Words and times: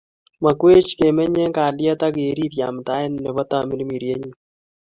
Makwech 0.43 0.89
kemeny 0.99 1.35
eng 1.43 1.55
kalyet 1.57 2.01
ak 2.07 2.13
keriib 2.17 2.53
yamdaet 2.59 3.11
nebo 3.23 3.41
Tamirmirienyi 3.49 4.31